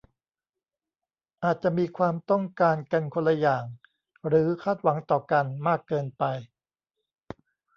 [1.43, 3.63] อาจจะมีความต้องการกันคนละอย่าง
[4.27, 6.23] หรือคาดหวังต่อกันมากเกินไป